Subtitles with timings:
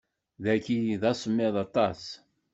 [0.43, 2.01] Dagi d asemmiḍ aṭas.